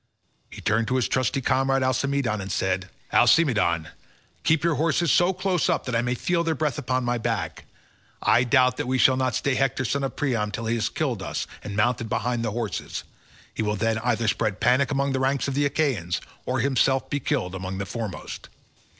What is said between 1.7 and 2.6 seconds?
Alcimedon and